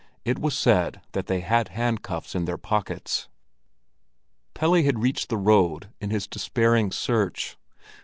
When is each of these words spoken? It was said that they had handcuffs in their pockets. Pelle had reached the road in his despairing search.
It 0.25 0.39
was 0.39 0.57
said 0.57 1.01
that 1.11 1.27
they 1.27 1.41
had 1.41 1.67
handcuffs 1.67 2.33
in 2.33 2.45
their 2.45 2.57
pockets. 2.57 3.29
Pelle 4.55 4.73
had 4.81 4.97
reached 4.97 5.29
the 5.29 5.37
road 5.37 5.89
in 6.01 6.09
his 6.09 6.25
despairing 6.25 6.91
search. 6.91 7.55